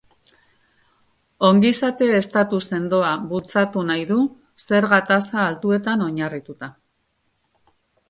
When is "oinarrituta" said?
6.11-6.77